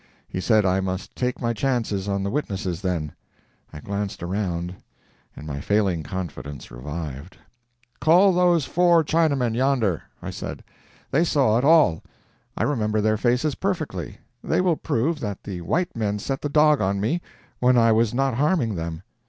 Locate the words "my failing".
5.45-6.01